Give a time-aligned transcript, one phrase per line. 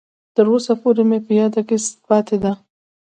[0.35, 2.51] تر اوسه پورې مې په یاد کې پاتې ده.